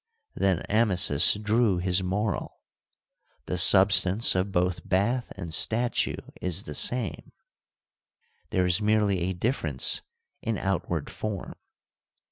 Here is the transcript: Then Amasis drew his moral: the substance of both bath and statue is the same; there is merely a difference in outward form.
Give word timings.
Then 0.33 0.63
Amasis 0.67 1.35
drew 1.35 1.77
his 1.77 2.01
moral: 2.01 2.59
the 3.45 3.59
substance 3.59 4.33
of 4.33 4.51
both 4.51 4.81
bath 4.89 5.31
and 5.37 5.53
statue 5.53 6.17
is 6.41 6.63
the 6.63 6.73
same; 6.73 7.31
there 8.49 8.65
is 8.65 8.81
merely 8.81 9.19
a 9.19 9.33
difference 9.33 10.01
in 10.41 10.57
outward 10.57 11.07
form. 11.11 11.53